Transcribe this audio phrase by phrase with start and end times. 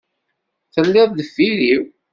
[0.73, 1.83] Telliḍ deffir-iw.